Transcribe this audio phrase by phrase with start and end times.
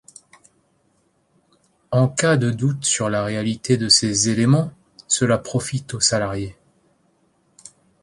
[1.91, 4.71] En cas de doute sur la réalité de ces éléments,
[5.07, 6.57] cela profite au salarié.